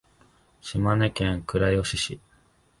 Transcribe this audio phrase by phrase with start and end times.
[0.63, 2.19] 鳥取県倉吉市